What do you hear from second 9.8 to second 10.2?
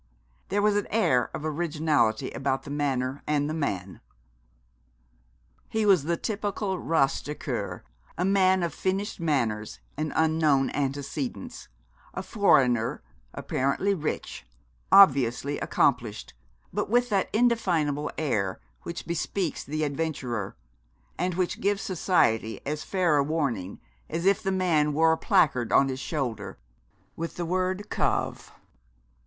and